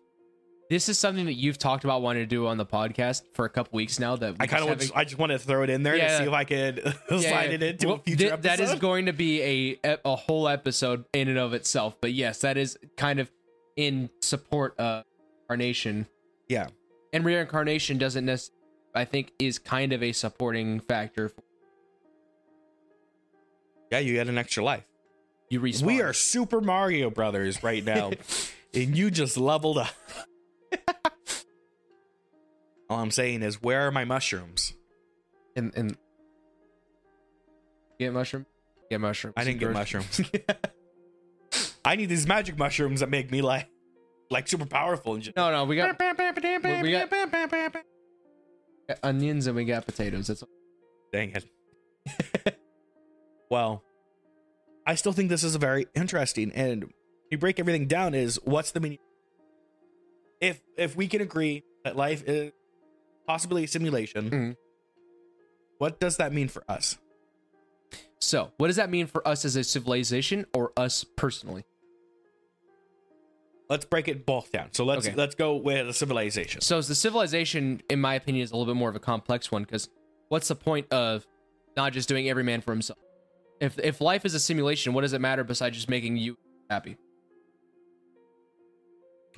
[0.74, 3.50] This is something that you've talked about wanting to do on the podcast for a
[3.50, 4.16] couple weeks now.
[4.16, 6.08] That we I kind of haven't- I just wanted to throw it in there Yeah.
[6.08, 7.52] to see if I could Yeah, slide yeah.
[7.52, 8.42] it into Well, a future episode.
[8.42, 11.96] That is going to be a a whole episode in and of itself.
[12.02, 13.30] But yes, that is kind of
[13.76, 15.04] in support of
[15.44, 16.08] incarnation.
[16.48, 16.70] Yeah.
[17.14, 18.60] and reincarnation doesn't necessarily.
[18.96, 21.30] I think is kind of a supporting factor.
[21.30, 21.44] For
[23.92, 24.86] yeah, you get an extra life.
[25.52, 25.84] you respawn.
[25.84, 28.10] We are Super Mario Brothers right now,
[28.74, 29.94] and you just leveled up.
[32.94, 34.74] All I'm saying is, where are my mushrooms?
[35.56, 35.98] And in
[38.00, 38.46] get mushroom.
[38.92, 39.34] Get mushroom.
[39.36, 40.22] I didn't get mushrooms.
[41.86, 43.68] I need these magic mushrooms that make me like,
[44.30, 45.36] like super powerful and just.
[45.36, 46.00] no, no, we got
[46.84, 47.10] we got-
[48.88, 50.28] got onions and we got potatoes.
[50.28, 50.44] That's
[51.12, 52.60] Dang it.
[53.50, 53.84] well,
[54.86, 56.92] I still think this is a very interesting, and
[57.32, 58.14] you break everything down.
[58.14, 59.00] Is what's the meaning?
[60.40, 62.52] If if we can agree that life is
[63.28, 64.58] possibly a simulation, Mhm.
[65.78, 66.98] what does that mean for us?
[68.20, 68.52] so.
[68.58, 71.66] What does that mean for us as a civilization or us personally?
[73.70, 74.70] Let's break it both down.
[74.72, 75.16] So let's Okay.
[75.16, 76.62] let's go with a civilization.
[76.62, 79.64] So the civilization, in my opinion, is a little bit more of a complex one
[79.64, 79.90] because
[80.30, 81.26] what's the point of
[81.76, 83.00] not just doing every man for himself?
[83.60, 86.38] If if life is a simulation, what does it matter besides just making you
[86.70, 86.98] happy?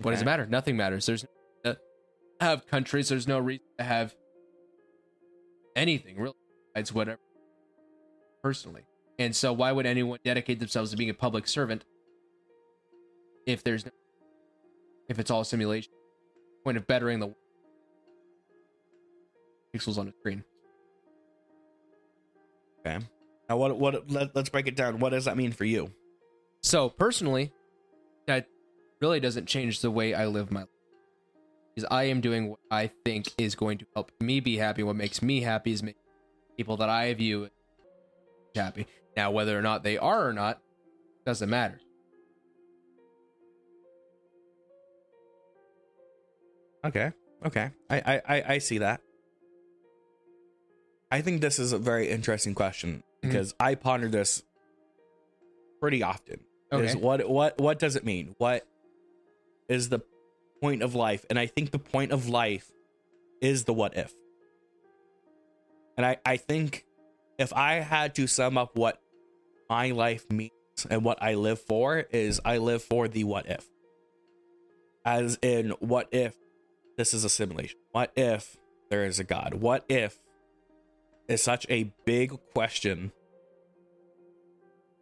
[0.02, 0.46] What does it matter?
[0.46, 1.06] Nothing matters.
[1.06, 1.30] There's no
[2.40, 3.10] have countries.
[3.10, 4.16] There's no reason to have
[5.76, 6.36] anything really
[6.74, 7.20] besides whatever
[8.44, 8.86] personally.
[9.18, 11.86] And so, why would anyone dedicate themselves to being a public servant
[13.48, 13.92] if there's no,
[15.08, 15.92] if it's all simulation?
[16.64, 17.34] Point of bettering the
[19.74, 20.44] pixels on the screen.
[22.86, 23.06] Okay.
[23.50, 25.00] Now what what let, let's break it down.
[25.00, 25.92] What does that mean for you?
[26.62, 27.52] So personally,
[28.28, 28.48] that
[29.00, 30.70] really doesn't change the way I live my life.
[31.76, 34.82] Because I am doing what I think is going to help me be happy.
[34.84, 35.98] What makes me happy is make
[36.56, 37.50] people that I view
[38.56, 38.88] happy.
[39.18, 40.62] Now, whether or not they are or not
[41.26, 41.80] doesn't matter.
[46.86, 47.12] Okay.
[47.46, 47.72] Okay.
[47.90, 49.02] I, I, I, see that.
[51.12, 53.30] I think this is a very interesting question Mhm.
[53.30, 54.44] because I ponder this
[55.82, 56.42] pretty often.
[56.72, 57.00] Is Okay.
[57.00, 58.36] what what what does it mean?
[58.38, 58.68] What
[59.70, 60.00] is the
[60.66, 61.24] point of life?
[61.30, 62.72] And I think the point of life
[63.40, 64.12] is the what if.
[65.96, 66.86] And I, I think
[67.38, 69.00] if I had to sum up what
[69.70, 70.52] my life means
[70.90, 73.64] and what I live for is I live for the what if.
[75.06, 76.34] As in what if
[76.98, 77.78] this is a simulation?
[77.92, 78.58] What if
[78.90, 79.54] there is a God?
[79.54, 80.18] What if
[81.28, 83.12] is such a big question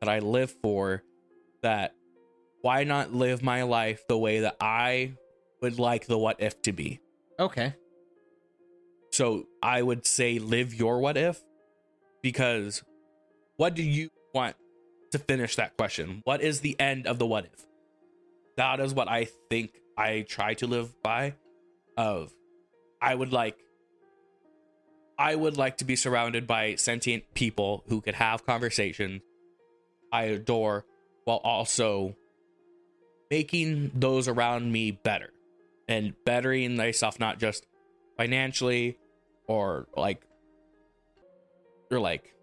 [0.02, 1.04] that I live for
[1.62, 1.96] that
[2.62, 5.14] why not live my life the way that I
[5.64, 7.00] would like the what if to be?
[7.40, 7.74] Okay.
[9.12, 11.42] So I would say live your what if
[12.22, 12.84] because
[13.58, 14.56] what do you want
[15.14, 16.22] to finish that question.
[16.26, 17.66] What is the end of the what if?
[18.58, 21.36] That is what I think I try to live by.
[21.96, 22.34] Of
[23.00, 23.56] I would like
[25.20, 29.22] I would like to be surrounded by sentient people who could have conversations
[30.12, 30.86] I adore
[31.26, 32.16] while also
[33.30, 35.32] making those around me better
[35.88, 37.66] and bettering myself not just
[38.18, 38.98] financially
[39.48, 40.22] or like
[41.92, 42.34] or like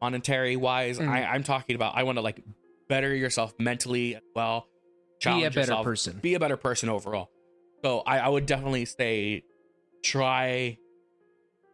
[0.00, 0.98] monetary wise.
[0.98, 1.08] Mhm.
[1.08, 2.42] I, I'm talking about I want to like
[2.88, 4.66] better yourself mentally as well.
[5.24, 6.18] Be a better yourself, person.
[6.22, 7.30] Be a better person overall.
[7.84, 9.44] So I, I would definitely say
[10.02, 10.78] try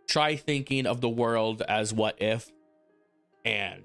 [0.08, 2.50] try thinking of the world as what if
[3.44, 3.82] and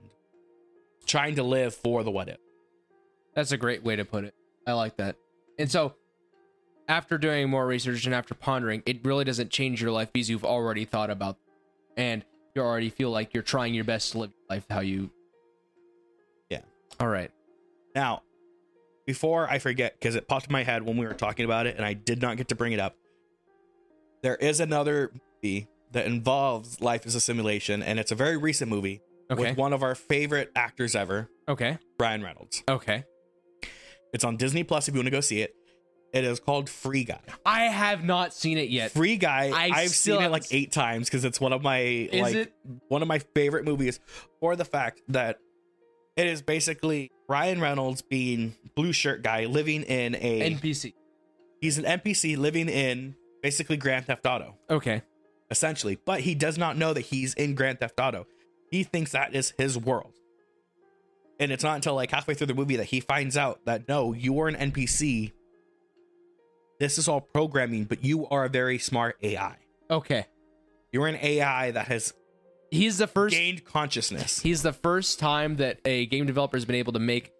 [1.06, 2.38] trying to live for the what if.
[3.34, 4.34] That's a great way to put it.
[4.65, 5.15] I like that.
[5.58, 5.93] And so,
[6.88, 10.45] after doing more research and after pondering, it really doesn't change your life because you've
[10.45, 11.38] already thought about,
[11.97, 12.23] and
[12.56, 15.10] you already feel like you're trying your best to live life how you.
[16.50, 16.62] Yeah.
[17.00, 17.32] All right.
[17.95, 18.23] Now,
[19.06, 21.76] before I forget, because it popped in my head when we were talking about it,
[21.78, 22.95] and I did not get to bring it up.
[24.23, 25.12] There is another
[25.43, 29.41] movie that involves life as a simulation, and it's a very recent movie Okay.
[29.50, 31.78] with one of our favorite actors ever, Okay.
[32.00, 32.63] Ryan Reynolds.
[32.69, 33.04] Okay.
[34.13, 35.54] It's on Disney Plus if you want to go see it.
[36.13, 37.20] It is called Free Guy.
[37.46, 38.91] I have not seen it yet.
[38.91, 39.52] Free Guy.
[39.54, 42.54] I I've seen it like eight times because it's one of my Is like it?
[42.88, 44.00] one of my favorite movies
[44.39, 45.38] for the fact that
[46.15, 50.93] it is basically Ryan Reynolds being blue shirt guy living in a NPC.
[51.62, 55.02] he's an NPC living in basically Grand Theft Auto Okay.
[55.52, 58.26] essentially, but he does not know that he's in Grand Theft Auto.
[58.72, 60.13] He thinks that is his world.
[61.39, 64.13] And it's not until like halfway through the movie that he finds out that no,
[64.13, 65.34] you are an NPC.
[66.79, 69.55] This is all programming, but you are a very smart AI.
[69.89, 70.25] Okay.
[70.91, 72.13] You're an AI that has
[72.71, 73.33] He's the first.
[73.35, 74.39] gained consciousness.
[74.41, 77.31] He's the first time that a game developer has been able to make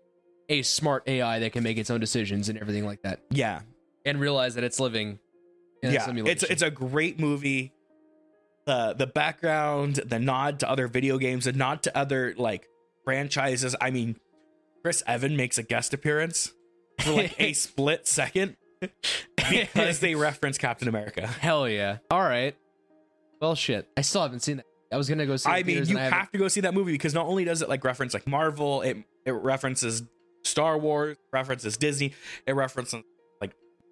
[0.50, 3.62] a smart AI that can make its own decisions and everything like that, Yeah.
[4.06, 5.20] and realize that it's living
[5.84, 6.06] in a yeah.
[6.06, 6.32] simulation.
[6.32, 7.74] It's it's a great movie.
[8.66, 12.68] The the background, the nod to other video games, the nod to other like
[13.04, 13.76] franchises.
[13.80, 14.18] I mean,
[14.82, 16.54] Chris Evan makes a guest appearance
[17.02, 18.56] for like a split second
[19.36, 21.26] because they reference Captain America.
[21.28, 21.98] Hell yeah.
[22.12, 22.56] All right.
[23.42, 23.88] Well, shit.
[23.96, 24.66] I still haven't seen that.
[24.92, 25.50] I was gonna go see.
[25.50, 27.62] I mean, you I haven't- have to go see that movie because not only does
[27.62, 30.04] it like reference like Marvel, it it references
[30.44, 32.14] Star Wars, references Disney,
[32.46, 33.04] it references
[33.42, 33.52] like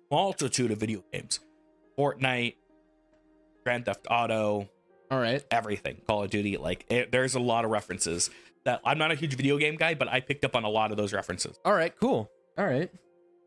[0.10, 1.42] multitude of video games,
[2.00, 2.56] Fortnite,
[3.66, 4.70] Grand Theft Auto,
[5.12, 5.44] All right.
[5.52, 6.56] everything, Call of Duty.
[6.58, 8.30] Like it, there's a lot of references
[8.64, 10.92] that I'm not a huge video game guy, but I picked up on a lot
[10.92, 11.60] of those references.
[11.66, 11.94] All right.
[12.00, 12.32] Cool.
[12.58, 12.90] All right.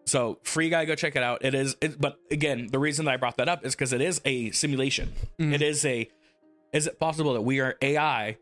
[0.09, 1.45] So free guy, go check it out.
[1.45, 4.01] It is, it, but again, the reason that I brought that up is because it
[4.01, 5.13] is a simulation.
[5.39, 5.55] Mhm.
[5.55, 6.09] It is a.
[6.73, 8.37] Is it possible that we are AI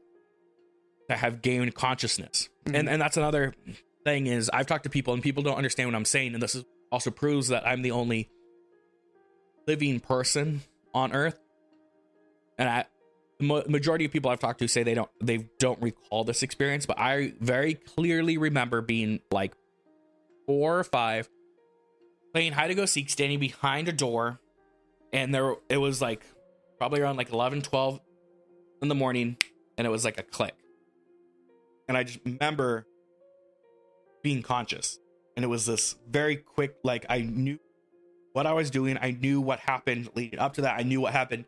[1.08, 2.48] that have gained consciousness?
[2.66, 3.54] And and that's another
[4.04, 6.54] thing is I've talked to people and people don't understand what I'm saying, and this
[6.54, 8.28] is also proves that I'm the only
[9.66, 10.62] living person
[10.94, 11.38] on Earth.
[12.58, 12.84] And I,
[13.38, 16.86] the majority of people I've talked to say they don't they don't recall this experience,
[16.86, 19.52] but I very clearly remember being like
[20.46, 21.28] four or five
[22.36, 24.38] playing hide and go seek, standing behind a door,
[25.10, 26.20] and there it was like
[26.76, 27.98] probably around like 11, 12
[28.82, 29.38] in the morning,
[29.78, 30.54] and it was like a click.
[31.88, 32.86] And I just remember
[34.22, 34.98] being conscious.
[35.34, 37.58] And it was this very quick, like I knew
[38.34, 38.98] what I was doing.
[39.00, 40.78] I knew what happened leading up to that.
[40.78, 41.46] I knew what happened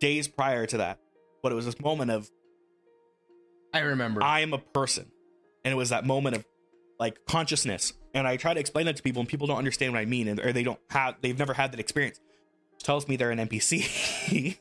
[0.00, 0.98] days prior to that.
[1.44, 2.28] But it was this moment of
[3.72, 4.20] I remember.
[4.20, 5.12] I am a person.
[5.64, 6.44] And it was that moment of
[7.02, 7.92] like consciousness.
[8.14, 10.28] And I try to explain that to people, and people don't understand what I mean,
[10.28, 12.20] and or they don't have they've never had that experience.
[12.78, 14.56] Tells me they're an NPC.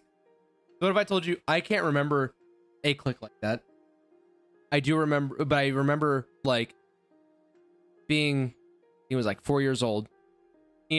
[0.80, 2.34] what if I told you I can't remember
[2.84, 3.64] a click like that?
[4.72, 6.74] I do remember, but I remember like
[8.08, 8.54] being,
[9.10, 10.08] he was like four years old,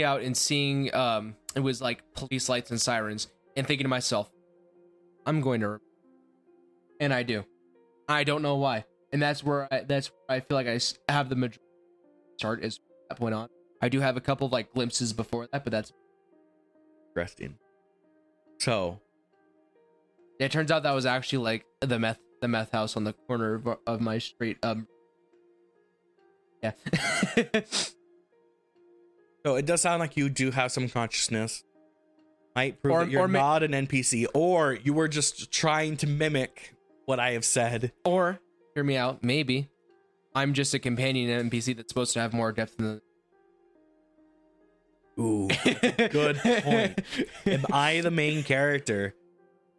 [0.04, 4.30] out and seeing, um, it was like police lights and sirens, and thinking to myself,
[5.26, 5.80] I'm going to,
[7.00, 7.44] and I do.
[8.08, 10.78] I don't know why, and that's where I, that's where I feel like I
[11.12, 11.60] have the majority
[12.38, 13.48] start is that point on.
[13.80, 15.92] I do have a couple of like glimpses before that, but that's
[17.14, 17.56] Interesting.
[18.58, 19.00] So
[20.38, 23.54] It turns out that was actually like the meth the meth house on the corner
[23.54, 24.56] of, of my street.
[24.62, 24.86] Um,
[26.62, 26.72] yeah.
[29.44, 31.64] So it does sound like you do have some consciousness.
[32.54, 36.06] Might prove Or- that you're ma- not an NPC, or you were just trying to
[36.06, 36.74] mimic
[37.06, 37.92] what I have said.
[38.04, 38.38] or
[38.74, 39.22] hear me out.
[39.22, 39.68] Maybe
[40.34, 43.00] I'm just a companion NPC that's supposed to have more depth than
[45.16, 45.48] the Ooh,
[46.10, 47.02] good point.
[47.46, 49.14] Am I the main character?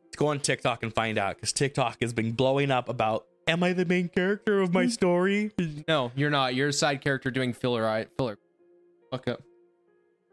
[0.06, 3.64] Let's go on TikTok and find out because TikTok has been blowing up about am
[3.64, 5.52] I the main character of my story?
[5.88, 6.54] No, you're not.
[6.54, 7.88] You're a side character doing filler.
[7.88, 8.38] I filler.
[9.10, 9.42] Fuck up.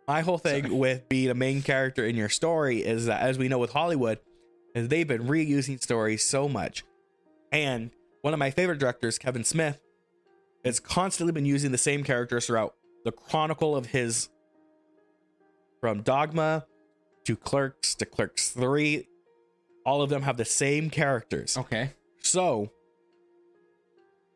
[0.06, 0.74] My whole thing Sorry.
[0.74, 4.18] with being a main character in your story is that, as we know with Hollywood,
[4.74, 6.84] is they've been reusing stories so much.
[7.52, 7.90] And
[8.23, 9.81] one of my favorite directors, Kevin Smith,
[10.64, 14.29] has constantly been using the same characters throughout the chronicle of his
[15.81, 16.66] from Dogma
[17.25, 19.07] to Clerks to Clerks 3.
[19.87, 21.57] All of them have the same characters.
[21.57, 21.91] Okay.
[22.18, 22.71] So,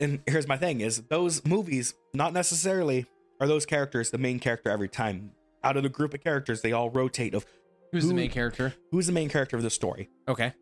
[0.01, 3.07] and here's my thing: is those movies not necessarily
[3.41, 5.33] are those characters the main character every time.
[5.63, 7.45] Out of the group of characters, they all rotate of
[7.93, 8.75] Who's Who- the main character?
[8.91, 10.09] who's the main character of the story.
[10.27, 10.53] Okay.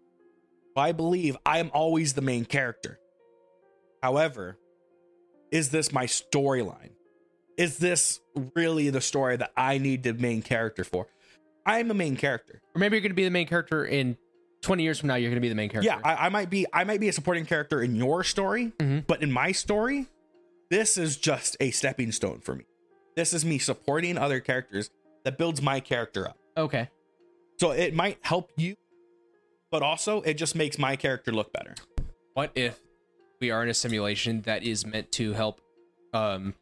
[0.76, 2.98] I believe I am always the main character.
[4.02, 4.58] However,
[5.50, 6.90] is this my storyline?
[7.56, 8.20] Is this
[8.56, 11.06] really the story that I need the main character for?
[11.64, 12.60] I'm a main character.
[12.74, 14.16] Or maybe you're going to be the main character in
[14.62, 15.14] 20 years from now.
[15.14, 15.86] You're going to be the main character.
[15.92, 19.06] Yeah, I, I might be I might be a supporting character in your story, Mhm.
[19.06, 20.06] but in my story,
[20.70, 22.64] this is just a stepping stone for me.
[23.14, 24.90] This is me supporting other characters
[25.24, 26.38] that builds my character up.
[26.56, 26.88] okay.
[27.58, 28.74] So it might help you,
[29.70, 31.74] but also it just makes my character look better.
[32.34, 32.80] What if
[33.42, 35.60] we are in a simulation that is meant to help
[36.14, 36.54] um,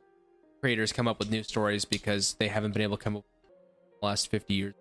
[0.63, 4.01] creators come up with new stories because they haven't been able to come up with
[4.01, 4.75] the last 50 years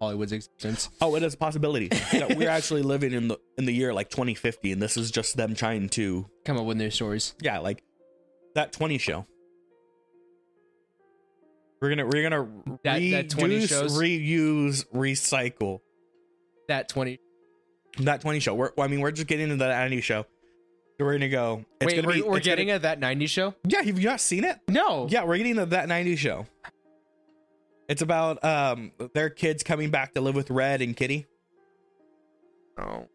[0.00, 0.88] Hollywood's existence?
[1.00, 4.10] Oh, it is a possibility that we're actually living in the in the year like
[4.10, 7.34] 2050, and this is just them trying to Come up with new stories.
[7.40, 7.82] yeah, like
[8.56, 9.26] that 20 show.
[11.80, 12.48] We're gonna we're gonna
[12.84, 13.96] That- that 20 reduce, shows?
[13.98, 15.80] reuse, recycle
[16.68, 17.18] That 20.
[18.00, 18.54] that 20 show.
[18.54, 20.26] We're, I mean, we're just getting into that 90 show.
[21.04, 21.64] We're gonna go.
[21.80, 23.54] It's Wait, gonna we're, be, we're getting gonna, at that 90s show?
[23.66, 24.58] Yeah, have you not seen it?
[24.68, 25.06] No.
[25.10, 26.46] Yeah, we're getting to that 90 show.
[27.88, 31.26] It's about um their kids coming back to live with Red and Kitty.
[32.78, 33.06] Oh.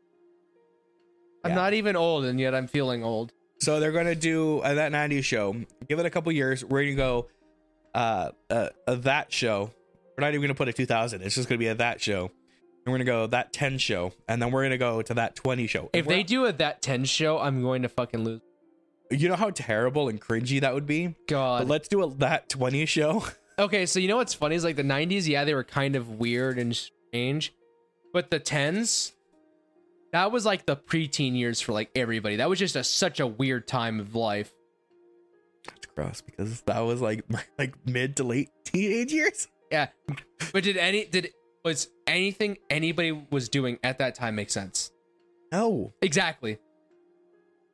[1.44, 1.56] I'm Yeah.
[1.56, 3.32] not even old, and yet I'm feeling old.
[3.60, 5.56] So they're gonna do uh, that 90s show.
[5.88, 6.64] Give it a couple years.
[6.64, 7.28] We're gonna go
[7.96, 9.72] uh, uh, uh that show.
[10.18, 11.22] We're not even gonna put a 2000.
[11.22, 12.32] It's just gonna be a that show.
[12.88, 15.68] And we're gonna go that 10 show, and then we're gonna go to that 20
[15.68, 15.90] show.
[15.92, 18.40] If they do a that 10 show, I'm going to fucking lose.
[19.12, 21.08] you know how terrible and cringy that would be.
[21.08, 21.68] But God.
[21.68, 23.26] let's do a that 20 show.
[23.60, 26.20] Okay, so you know what's funny is like the 90s, yeah, they were kind of
[26.20, 27.56] weird and strange,
[28.14, 29.14] but the 10s,
[30.12, 32.36] that was like the preteen years for like everybody.
[32.36, 34.54] That was just a, such a weird time of life.
[35.66, 39.48] That's gross because that was like my like mid to late teenage years.
[39.72, 39.88] Yeah,
[40.54, 41.32] but did any did
[41.64, 44.92] was anything anybody was doing at that time make sense?
[45.52, 46.58] No, Exactly.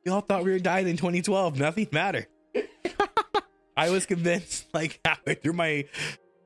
[0.04, 1.58] we all thought we were dying in 2012.
[1.58, 2.26] Nothing mattered.
[3.76, 5.86] I was convinced, like halfway through my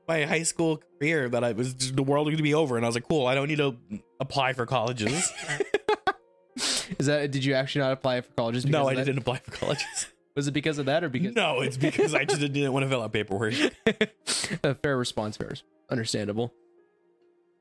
[0.07, 2.83] my high school career, that I was just, the world was gonna be over, and
[2.85, 3.75] I was like, "Cool, I don't need to
[4.19, 5.31] apply for colleges."
[6.97, 8.65] Is that did you actually not apply for colleges?
[8.65, 9.05] no, I that?
[9.05, 10.07] didn't apply for colleges.
[10.35, 12.89] Was it because of that or because no, it's because I just didn't want to
[12.89, 13.53] fill out paperwork.
[14.63, 15.53] a fair response, fair,
[15.89, 16.53] understandable.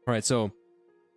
[0.08, 0.50] All right, so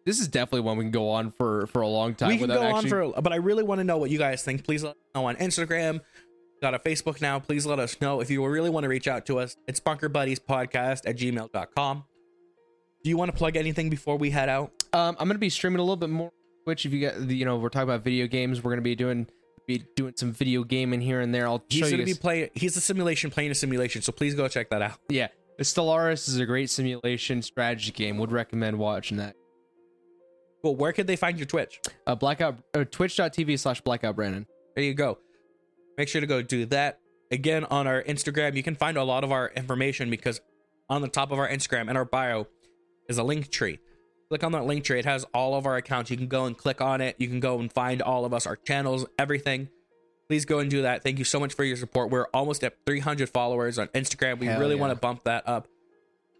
[0.05, 2.49] this is definitely one we can go on for for a long time we can
[2.49, 2.91] without go actually.
[2.91, 4.65] on for, but I really want to know what you guys think.
[4.65, 6.01] Please let us know on Instagram.
[6.61, 7.39] Got a Facebook now.
[7.39, 9.55] Please let us know if you really want to reach out to us.
[9.65, 12.03] It's Bunker Buddies Podcast at gmail.com.
[13.03, 14.71] Do you want to plug anything before we head out?
[14.93, 16.31] Um, I'm gonna be streaming a little bit more
[16.65, 16.85] Twitch.
[16.85, 18.61] If you get, you know, we're talking about video games.
[18.61, 19.25] We're gonna be doing
[19.67, 21.47] be doing some video gaming here and there.
[21.47, 21.91] I'll He's show you.
[21.91, 22.49] going to be guys- playing.
[22.55, 24.01] He's a simulation playing a simulation.
[24.01, 24.97] So please go check that out.
[25.07, 25.27] yeah,
[25.63, 28.17] Stellaris is a great simulation strategy game.
[28.17, 29.35] Would recommend watching that.
[30.63, 31.79] Well, where could they find your Twitch?
[32.05, 34.45] Uh, blackout uh, twitch.tv slash blackout Brannon.
[34.75, 35.17] There you go.
[35.97, 36.99] Make sure to go do that.
[37.31, 40.41] Again, on our Instagram, you can find a lot of our information because
[40.89, 42.47] on the top of our Instagram and our bio
[43.07, 43.79] is a link tree.
[44.29, 44.99] Click on that link tree.
[44.99, 46.11] It has all of our accounts.
[46.11, 47.15] You can go and click on it.
[47.19, 49.69] You can go and find all of us, our channels, everything.
[50.27, 51.03] Please go and do that.
[51.03, 52.09] Thank you so much for your support.
[52.09, 54.39] We're almost at 300 followers on Instagram.
[54.39, 54.81] We Hell really yeah.
[54.81, 55.67] want to bump that up.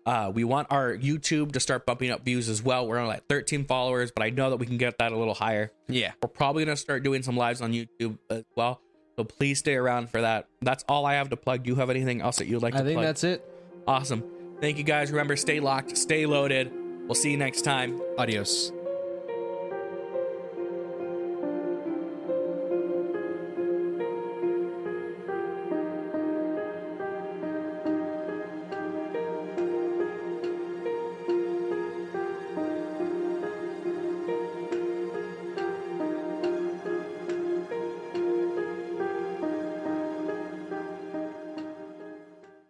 [0.06, 2.88] Uh, we want our YouTube to start bumping up views as well.
[2.88, 5.34] We're only at 13 followers, but I know that we can get that a little
[5.34, 5.72] higher.
[5.88, 6.14] Yeah.
[6.24, 8.82] We're probably going to start doing some lives on YouTube as well.
[9.18, 10.48] So please stay around for that.
[10.62, 11.64] That's all I have to plug.
[11.64, 13.06] Do you have anything else that you'd like I to think plug?
[13.06, 13.46] that's it.
[13.88, 14.24] awesome.
[14.60, 15.12] Thank you guys.
[15.12, 16.72] Remember, stay locked, stay loaded.
[17.06, 18.02] We'll see you next time.
[18.18, 18.72] Adios.